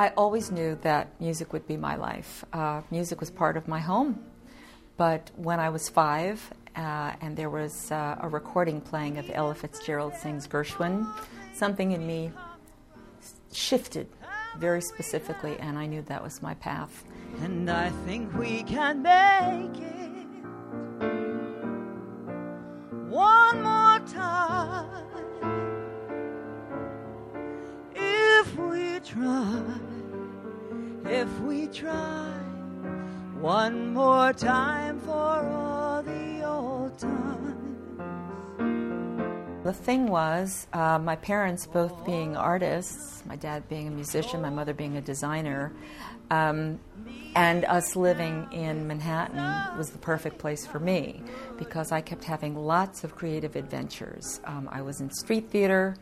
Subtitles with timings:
[0.00, 2.42] I always knew that music would be my life.
[2.54, 4.18] Uh, music was part of my home.
[4.96, 6.40] But when I was five,
[6.74, 11.06] uh, and there was uh, a recording playing of Ella Fitzgerald sings Gershwin,
[11.52, 12.32] something in me
[13.52, 14.08] shifted
[14.56, 17.04] very specifically, and I knew that was my path.
[17.42, 20.44] And I think we can make it
[23.06, 24.86] one more time
[27.94, 29.49] if we try,
[31.10, 32.30] if we try
[33.40, 37.56] one more time for all the old times.
[39.64, 44.50] The thing was, uh, my parents both being artists, my dad being a musician, my
[44.50, 45.72] mother being a designer,
[46.30, 46.78] um,
[47.34, 51.22] and us living in Manhattan was the perfect place for me
[51.58, 54.40] because I kept having lots of creative adventures.
[54.44, 55.96] Um, I was in street theater.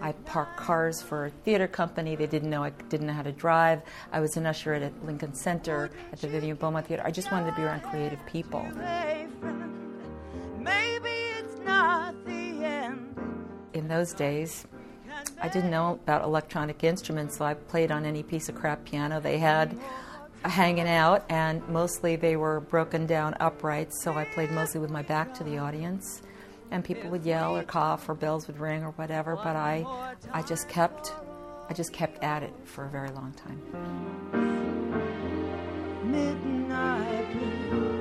[0.00, 2.16] I parked cars for a theater company.
[2.16, 3.82] They didn't know I didn't know how to drive.
[4.12, 7.02] I was an usher at Lincoln Center at the Vivian Beaumont Theater.
[7.04, 8.66] I just wanted to be around creative people.
[13.74, 14.66] In those days,
[15.40, 19.20] I didn't know about electronic instruments, so I played on any piece of crap piano
[19.20, 19.78] they had
[20.44, 24.90] uh, hanging out, and mostly they were broken down uprights, so I played mostly with
[24.90, 26.22] my back to the audience.
[26.70, 29.86] And people would yell or cough or bells would ring or whatever, but I,
[30.32, 31.12] I just kept,
[31.68, 33.62] I just kept at it for a very long time.
[36.10, 37.98] Midnight blue.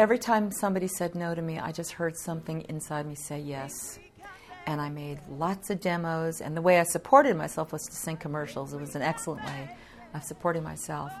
[0.00, 3.98] Every time somebody said no to me, I just heard something inside me say yes.
[4.66, 8.16] And I made lots of demos, and the way I supported myself was to sing
[8.16, 8.72] commercials.
[8.72, 9.76] It was an excellent way
[10.14, 11.12] of supporting myself.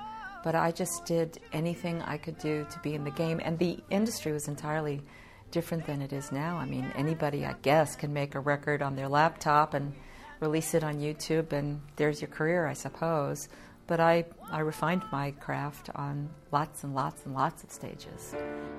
[0.42, 3.78] But I just did anything I could do to be in the game, and the
[3.90, 5.02] industry was entirely
[5.50, 6.56] different than it is now.
[6.56, 9.92] I mean, anybody, I guess, can make a record on their laptop and
[10.40, 13.48] release it on YouTube, and there's your career, I suppose.
[13.86, 18.34] But I, I refined my craft on lots and lots and lots of stages.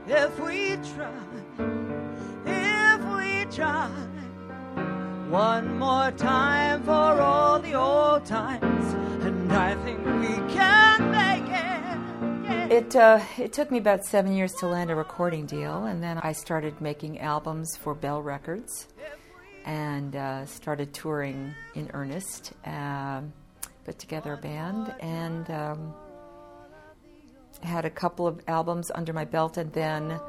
[0.07, 1.11] If we try,
[2.45, 3.89] if we try,
[5.29, 6.91] one more time for
[7.21, 8.93] all the old times,
[9.25, 11.00] and I think we can
[12.81, 12.95] it.
[12.95, 16.31] uh, it took me about seven years to land a recording deal, and then I
[16.33, 18.87] started making albums for Bell Records
[19.65, 22.53] and uh, started touring in earnest.
[22.65, 23.33] Um
[23.83, 25.93] put together a band and um,
[27.63, 30.19] had a couple of albums under my belt, and then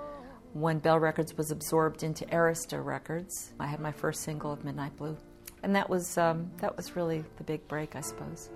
[0.53, 4.97] when Bell Records was absorbed into Arista Records, I had my first single of Midnight
[4.97, 5.17] Blue,
[5.63, 8.51] and that was um, that was really the big break, I suppose.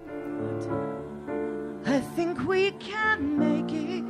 [1.88, 4.04] I think we can make it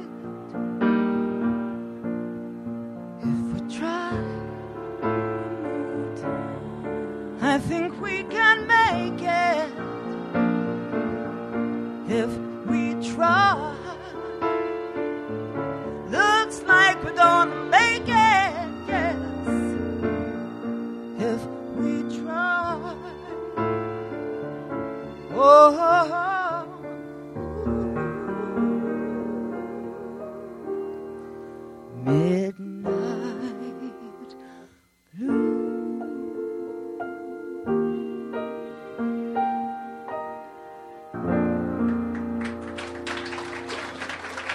[3.22, 4.16] if we try.
[7.42, 8.45] I think we can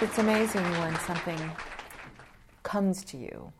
[0.02, 1.40] It's amazing when something
[2.62, 3.50] comes to you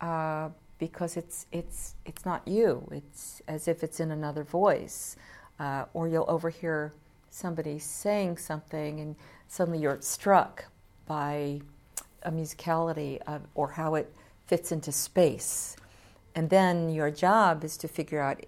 [0.00, 0.48] uh,
[0.80, 2.88] because it's it's it's not you.
[2.90, 5.14] It's as if it's in another voice,
[5.60, 6.92] uh, or you'll overhear
[7.30, 9.14] somebody saying something, and
[9.46, 10.64] suddenly you're struck
[11.06, 11.60] by
[12.22, 14.12] a musicality of, or how it
[14.46, 15.76] fits into space,
[16.34, 18.44] and then your job is to figure out: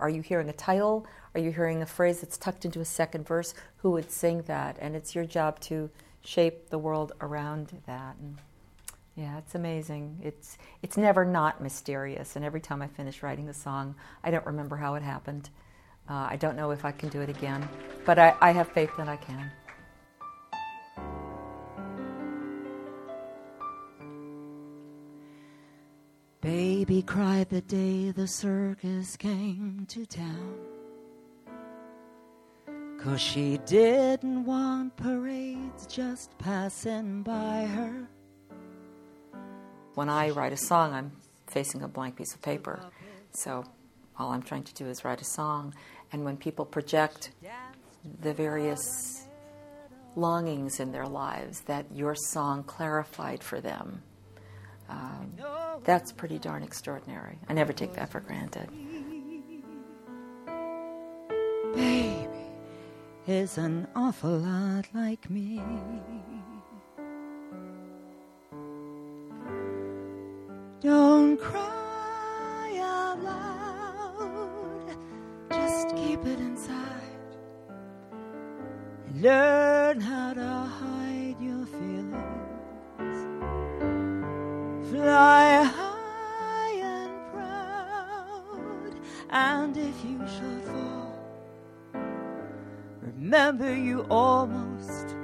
[0.00, 1.06] are you hearing a title?
[1.34, 3.54] Are you hearing a phrase that's tucked into a second verse?
[3.78, 4.76] Who would sing that?
[4.80, 5.90] And it's your job to
[6.22, 8.16] shape the world around that.
[8.20, 8.38] And
[9.14, 10.18] yeah, it's amazing.
[10.22, 12.36] It's it's never not mysterious.
[12.36, 13.94] And every time I finish writing a song,
[14.24, 15.50] I don't remember how it happened.
[16.08, 17.68] Uh, I don't know if I can do it again,
[18.06, 19.50] but I, I have faith that I can.
[26.78, 30.54] Baby cried the day the circus came to town.
[33.00, 38.08] Cause she didn't want parades just passing by her.
[39.94, 41.10] When I write a song, I'm
[41.48, 42.78] facing a blank piece of paper.
[43.32, 43.64] So
[44.16, 45.74] all I'm trying to do is write a song.
[46.12, 47.32] And when people project
[48.20, 49.26] the various
[50.14, 54.02] longings in their lives that your song clarified for them,
[54.88, 55.32] um,
[55.84, 57.38] that's pretty darn extraordinary.
[57.48, 58.68] I never take that for granted.
[61.74, 62.28] Baby
[63.26, 65.62] is an awful lot like me.
[70.80, 74.96] Don't cry out loud,
[75.50, 76.76] just keep it inside.
[79.16, 81.07] Learn how to hide
[84.90, 88.94] Fly high and proud,
[89.28, 91.14] and if you should fall,
[93.02, 95.14] remember you almost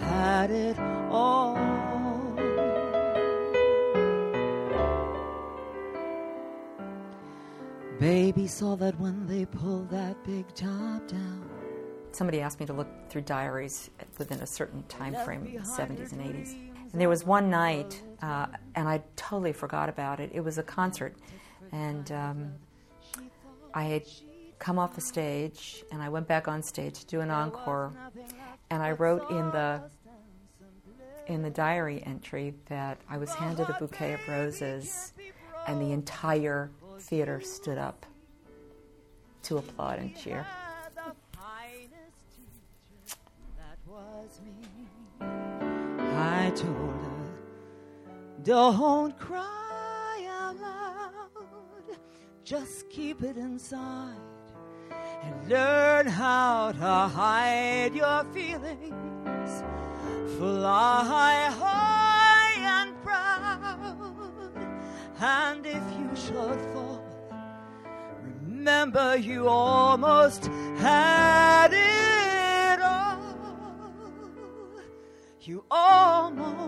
[0.00, 0.76] had it
[1.10, 1.56] all.
[8.00, 11.48] Baby saw that when they pulled that big top down.
[12.10, 13.88] Somebody asked me to look through diaries
[14.18, 16.56] within a certain time frame, 70s and 80s.
[16.90, 20.30] And there was one night, uh, and I totally forgot about it.
[20.32, 21.16] It was a concert,
[21.72, 22.52] and um,
[23.74, 24.04] I had
[24.58, 27.92] come off the stage, and I went back on stage to do an encore,
[28.70, 29.82] and I wrote in the
[31.26, 35.12] in the diary entry that I was handed a bouquet of roses,
[35.66, 36.70] and the entire
[37.00, 38.06] theater stood up
[39.44, 40.46] to applaud and cheer.
[45.20, 47.11] I told her,
[48.42, 51.96] don't cry out loud,
[52.42, 54.16] just keep it inside
[55.22, 59.62] and learn how to hide your feelings.
[60.38, 64.50] Fly high and proud,
[65.20, 67.04] and if you should fall,
[68.22, 70.46] remember you almost
[70.78, 73.20] had it all.
[75.42, 76.61] You almost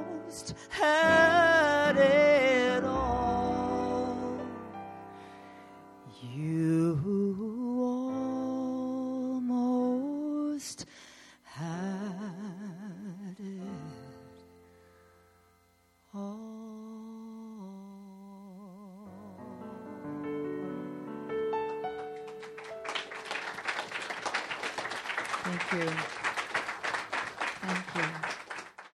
[25.54, 26.13] Thank you.